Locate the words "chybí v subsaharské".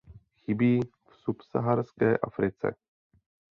0.35-2.17